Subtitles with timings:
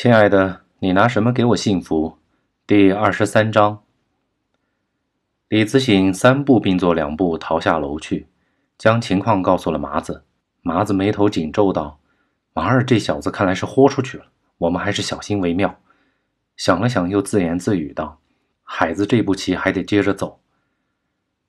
[0.00, 2.18] 亲爱的，你拿什么给我幸福？
[2.68, 3.82] 第二十三章。
[5.48, 8.28] 李子醒三步并作两步逃下楼去，
[8.78, 10.22] 将情况告诉了麻子。
[10.62, 11.98] 麻子眉头紧皱道
[12.54, 14.26] ：“王二这小子看来是豁出去了，
[14.58, 15.80] 我们还是小心为妙。”
[16.56, 18.20] 想了想，又自言自语道
[18.62, 20.38] ：“海子这步棋还得接着走。”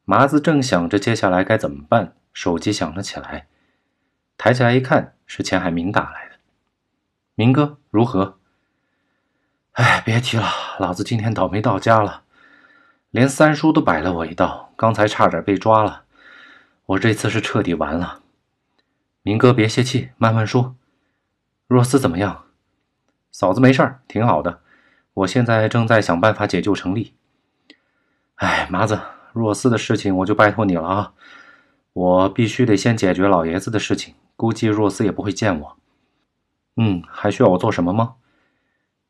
[0.06, 3.46] 麻子正想着接下来该怎么办，手机响了起来，
[4.40, 6.38] 抬起来一看，是钱海明打来的。
[7.36, 8.38] “明哥，如何
[9.80, 10.46] ？”“哎，别提了，
[10.78, 12.24] 老子今天倒霉到家了。”
[13.12, 16.04] 连三叔都摆了我一道，刚才差点被抓了。
[16.86, 18.20] 我这次是彻底完了。
[19.22, 20.76] 明哥别泄气，慢慢说。
[21.66, 22.44] 若思怎么样？
[23.32, 24.60] 嫂子没事儿，挺好的。
[25.14, 27.14] 我现在正在想办法解救成立。
[28.36, 29.00] 哎，麻子，
[29.32, 31.14] 若思的事情我就拜托你了啊！
[31.94, 35.78] 我必须得先解决老爷子的事情，估计若思也不会见我。
[36.76, 38.16] 嗯，还需要我做什么吗？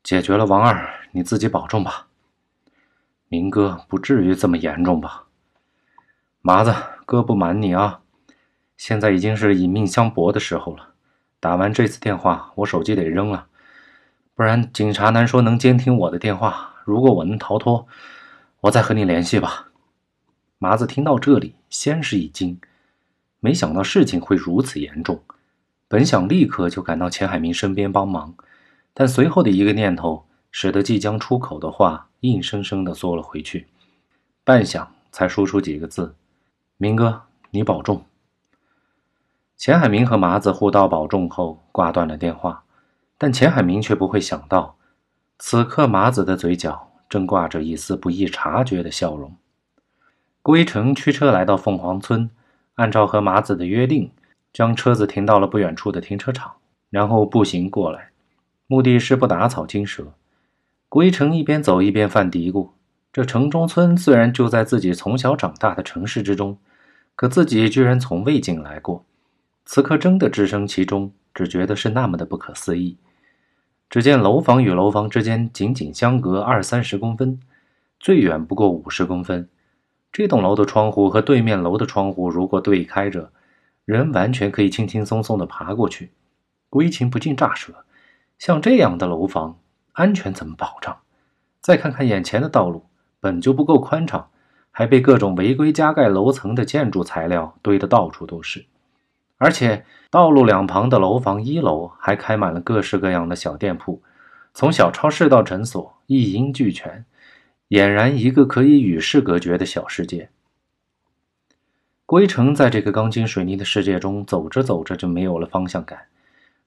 [0.04, 2.08] 解决了王二，你自己保重吧。
[3.28, 5.26] 明哥不至于这么严重吧？
[6.42, 6.74] 麻子，
[7.06, 8.02] 哥不瞒你啊，
[8.78, 10.90] 现在已经是以命相搏的时候了。
[11.40, 13.48] 打完这次电话，我手机得扔了，
[14.34, 16.76] 不然警察难说能监听我的电话。
[16.86, 17.88] 如果我能逃脱，
[18.62, 19.68] 我再和你联系吧。
[20.58, 22.60] 麻子听到这里，先是一惊，
[23.40, 25.22] 没想到事情会如此严重，
[25.88, 28.34] 本想立刻就赶到钱海明身边帮忙，
[28.94, 30.26] 但随后的一个念头。
[30.52, 33.68] 使得即将出口的话硬生生的缩了回去，
[34.44, 36.16] 半晌才说出几个字
[36.78, 38.04] ：“明哥，你保重。”
[39.56, 42.64] 钱海明和麻子互道保重后挂断了电话，
[43.18, 44.76] 但钱海明却不会想到，
[45.38, 49.36] 此刻麻子的嘴角正挂着一丝不易察觉的笑容。
[50.42, 52.28] 郭一成驱车来到凤凰村，
[52.74, 54.12] 按照和麻子的约定，
[54.52, 56.54] 将车子停到了不远处的停车场，
[56.90, 58.10] 然后步行过来，
[58.72, 60.14] 目的是不打草惊蛇。
[60.90, 62.70] 归城一边走一边犯嘀咕
[63.12, 66.56] ：“这城中村虽然就在自己从小长大的城市之中，
[67.16, 69.04] 可自己居然从未进来过。
[69.66, 72.96] 此刻真的置身其中，只觉得是那么的不可思议。
[73.90, 77.40] 只见楼房与楼房之间仅仅相隔二三十公分，
[78.00, 79.50] 最远不过五十公分。
[80.12, 83.32] 这栋楼的窗户和对面楼的窗户如果对开着，
[83.86, 86.12] 人完全可以轻轻松松地爬过去。
[86.70, 87.74] 郭一晴不禁乍舌：
[88.40, 89.60] 像这样的楼房。”
[89.94, 91.00] 安全怎么保障？
[91.60, 92.86] 再看看眼前的道路，
[93.20, 94.30] 本就不够宽敞，
[94.72, 98.66] 还被各种违规加盖楼层的建筑材料堆得到处都是。
[99.38, 104.02] 而且道路两旁的楼房一楼还开满了各式各样的小店铺，
[104.54, 107.04] 从小超市到诊所，一应俱全，
[107.68, 110.30] 俨然一个可以与世隔绝的小世界。
[112.06, 116.08] 归城在这个钢筋水泥的世界中走着走着就没有了方向感，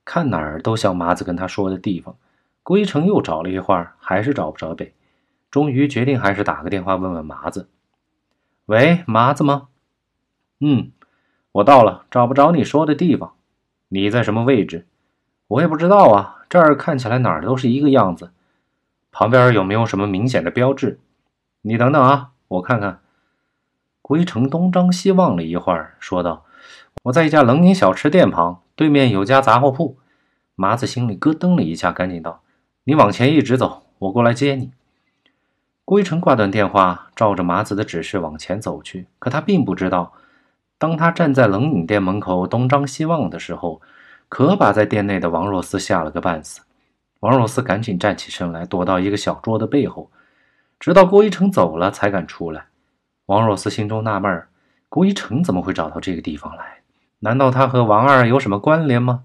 [0.05, 2.15] 看哪儿都像麻子跟他说的地方。
[2.61, 4.93] 郭一成又找了一会儿，还是找不着北，
[5.51, 7.67] 终于决定还是打个电话问问麻子。
[8.67, 9.67] 喂，麻子吗？
[10.59, 10.91] 嗯，
[11.51, 13.33] 我到了，找不着你说的地方。
[13.89, 14.87] 你在什么位置？
[15.47, 18.31] 我也不知道啊，这儿看起来哪儿都是一个样子。
[19.11, 20.99] 旁边有没有什么明显的标志？
[21.61, 23.01] 你等等啊，我看看。
[24.01, 26.45] 郭一成东张西望了一会儿，说道
[27.03, 29.97] ：“我在一家冷饮小吃店旁，对面有家杂货铺。”
[30.55, 32.43] 麻子心里咯噔了一下，赶紧道。
[32.83, 34.71] 你往前一直走，我过来接你。
[35.83, 39.07] 郭一成挂断电话，照着麻子的指示往前走去。
[39.17, 40.13] 可他并不知道，
[40.77, 43.81] 当他站在冷饮店门口东张西望的时候，
[44.29, 46.61] 可把在店内的王若思吓了个半死。
[47.21, 50.11] 王若思赶紧站起身来，躲到一个小桌的背后，
[50.79, 52.65] 直到郭一成走了才敢出来。
[53.25, 54.43] 王若思心中纳闷：
[54.87, 56.72] 郭一成怎么会找到这个地方来？
[57.23, 59.23] 难道他和王二有什么关联吗？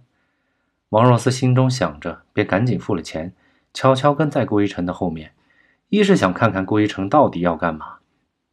[0.91, 3.33] 王若思心中想着，便赶紧付了钱。
[3.75, 5.33] 悄悄跟在郭一成的后面，
[5.89, 7.97] 一是想看看郭一成到底要干嘛，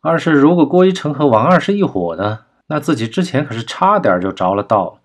[0.02, 5.00] 二是如果郭一成和王二是一伙的，那自己之前可是差点就着了道。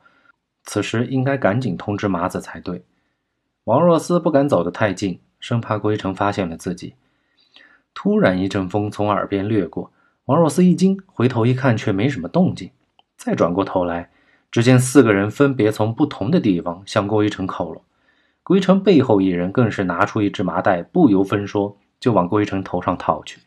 [0.65, 2.83] 此时应该赶紧通知麻子才对。
[3.65, 6.95] 王若思不敢走得太近，生怕郭一成发现了自己。
[7.93, 9.93] 突然一阵风从耳边掠过，
[10.25, 12.71] 王若思一惊，回头一看却没什么动静。
[13.17, 14.11] 再转过头来，
[14.51, 17.83] 只见四个人分别从不同的地方向郭一成靠拢。
[18.43, 23.41] 郭一成背后一人更是拿出一只麻袋，不由分说就往郭一成头上套去。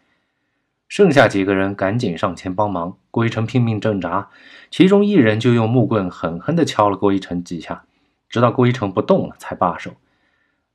[0.87, 4.29] 剩下几个人赶紧上前帮忙，郭一成拼命挣扎，
[4.69, 7.83] 其中一人就用木棍狠狠地敲了郭一成几下，
[8.29, 9.91] 直到郭一成不动了才罢手。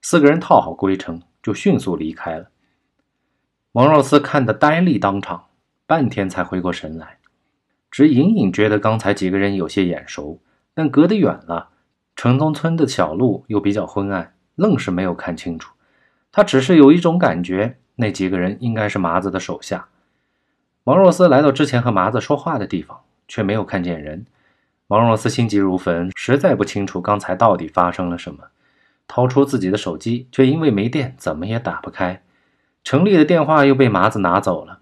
[0.02, 2.50] 四个人套好郭一成，就迅速离开了。
[3.72, 5.44] 王若思看得呆立当场，
[5.86, 7.17] 半天才回过神来，
[7.90, 10.40] 只隐隐觉得刚才几个人有些眼熟，
[10.75, 11.70] 但隔得远了。
[12.14, 15.73] 城中村的小路又比较昏暗，愣是没有看清楚。
[16.32, 19.87] 他只是有一种感觉，那几个人应该是麻子的手下。
[20.85, 24.26] 王若思来到之前和麻子说话的地方，却没有看见人。
[24.88, 28.44] 王若思心急如焚，实在不清楚刚才到底发生了什么。
[29.06, 32.23] 掏出自己的手机，却因为没电，怎么也打不开。
[32.85, 34.77] 程丽的电话又被麻子拿走了。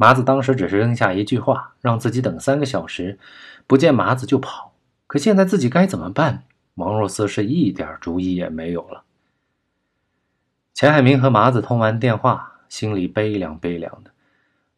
[0.00, 3.18] 麻子当时只是扔下一句话，让自己等三个小时，
[3.66, 4.72] 不见麻子就跑。
[5.06, 6.44] 可现在自己该怎么办？
[6.76, 9.04] 王若思是一点主意也没有了。
[10.72, 14.10] 钱海明和麻子通完电话，心里悲凉悲凉的，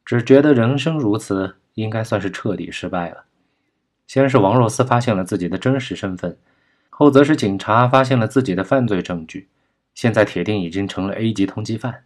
[0.04, 3.22] 只觉得人生如此，应该算是彻底失败了。
[4.08, 6.36] 先是王若思发现了自己的真实身份，
[6.90, 9.48] 后则是警察发现了自己的犯罪证据，
[9.94, 12.02] 现在铁定已经成了 A 级通缉犯。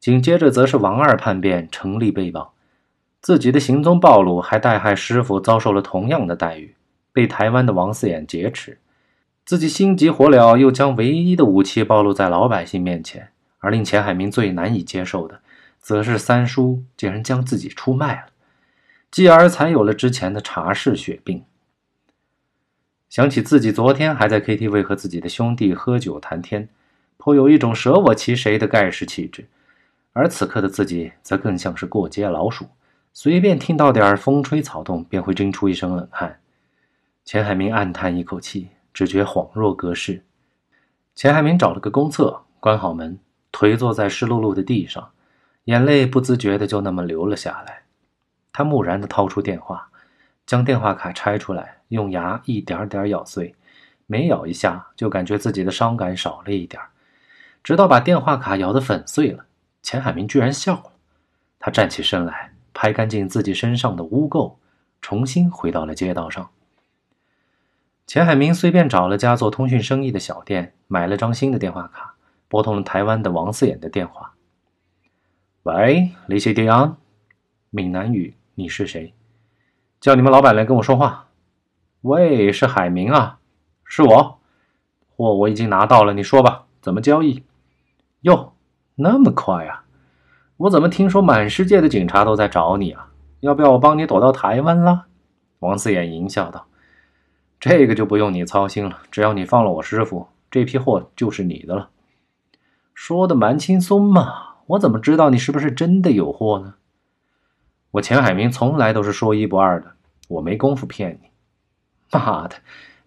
[0.00, 2.54] 紧接着则是王二叛变，成立被曝，
[3.20, 6.74] 自己的行踪暴露，还带害师傅遭受了同样的待遇，
[7.12, 8.78] 被台湾的王四眼劫持。
[9.44, 15.40] 自己心急火燎，又将唯一的武器暴露在老百姓面前，而令钱海明最难以接受的，
[15.80, 18.22] 则是三叔竟然将自己出卖了，
[19.10, 21.44] 继而才有了之前的茶室血病。
[23.10, 26.68] 想起自己昨天还在 KTV 和自己的兄弟喝酒谈天，
[27.18, 29.48] 颇有一种舍我其谁的盖世气质，
[30.12, 32.66] 而此刻的自己则更像是过街老鼠，
[33.12, 36.40] 随便听到点风吹草动便会惊出一身冷汗。
[37.24, 38.68] 钱海明暗叹一口气。
[38.92, 40.24] 只觉恍若隔世。
[41.14, 43.16] 钱海明找了个公厕，关好门，
[43.52, 45.12] 颓坐在湿漉漉的地上，
[45.66, 47.84] 眼泪不自觉的就那么流了下来。
[48.52, 49.88] 他木然的掏出电话，
[50.44, 53.54] 将电话卡拆出来，用牙一点点咬碎，
[54.08, 56.82] 每咬一下就感觉自己的伤感少了一点
[57.62, 59.44] 直到把电话卡咬得粉碎了，
[59.82, 60.92] 钱海明居然笑了。
[61.58, 64.54] 他站起身来，拍干净自己身上的污垢，
[65.00, 66.50] 重新回到了街道上。
[68.06, 72.14] 钱海明随便找了家做通讯生意的小店，买了张新的电话卡，
[72.48, 74.34] 拨通了台湾的王四眼的电话。
[75.62, 76.96] 喂，李西迪安，
[77.68, 79.14] 闽南语，你是谁？
[80.00, 81.28] 叫你们老板来跟我说话。
[82.00, 83.38] 喂，是海明啊，
[83.84, 84.40] 是我，
[85.14, 87.44] 货我已经拿到了，你说吧，怎么交易？
[88.22, 88.54] 哟，
[89.02, 89.84] 那么快啊！
[90.58, 93.08] 我怎么听说满世界的警察都在找你啊？
[93.40, 95.06] 要不要我帮你躲到台湾了？
[95.60, 96.66] 王四眼淫笑道。
[97.58, 101.88] 这个就不用你操心了，只要你放了我师傅，这批货就是你的了。
[102.92, 106.74] 说的蛮轻松嘛，我怎么知道你是不是真的有货呢？
[107.92, 109.92] 我钱海明从来都是说一不二的，
[110.28, 111.30] 我没工夫骗你。
[112.12, 112.56] 妈的，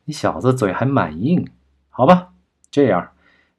[0.06, 1.48] 你小子嘴还蛮硬。
[1.90, 2.30] 好吧，
[2.72, 3.12] 这样，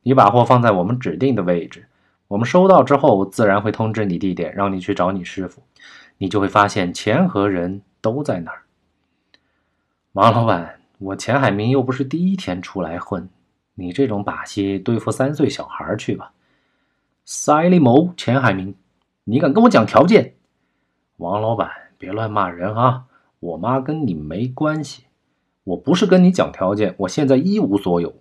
[0.02, 1.86] 你把货放在我们指定的位置，
[2.34, 5.62] 我们收到之后自然会通知你地点，让你去找你师傅，
[6.18, 8.62] 你就会发现钱和人都在那儿。
[10.14, 10.80] 王老板。
[10.98, 13.28] 我钱海明又不是第一天出来混，
[13.74, 16.32] 你这种把戏对付三岁小孩去吧。
[17.24, 18.74] 塞利谋，钱海明，
[19.24, 20.34] 你敢跟我讲条件？
[21.18, 23.04] 王老板，别乱骂人啊！
[23.38, 25.04] 我妈跟你没关系，
[25.64, 28.12] 我不是跟你讲条件，我现在一无所有，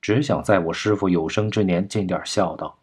[0.00, 2.78] 只想在我师傅有生之年尽点孝道。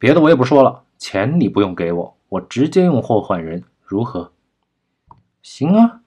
[0.00, 4.32] 别的我也不说了，钱你不用给我，我直接用货换人，如何？
[5.42, 6.00] 行啊，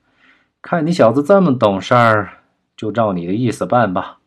[0.64, 2.40] 看你小子这么懂事儿。
[2.76, 4.18] 就照你的意思办吧。